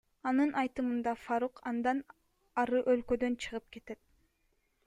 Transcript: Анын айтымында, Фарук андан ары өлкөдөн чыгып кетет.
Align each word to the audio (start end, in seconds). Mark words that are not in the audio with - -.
Анын 0.29 0.53
айтымында, 0.61 1.13
Фарук 1.25 1.61
андан 1.73 2.01
ары 2.65 2.83
өлкөдөн 2.97 3.39
чыгып 3.47 3.73
кетет. 3.77 4.05